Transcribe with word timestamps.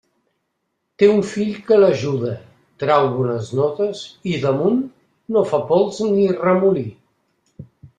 Té 1.01 1.09
un 1.15 1.19
fill 1.31 1.51
que 1.67 1.77
l'ajuda, 1.83 2.33
trau 2.85 3.11
bones 3.19 3.53
notes, 3.63 4.03
i 4.33 4.37
damunt 4.49 4.85
«no 5.37 5.49
fa 5.55 5.65
pols 5.73 6.05
ni 6.13 6.29
remolí». 6.45 6.89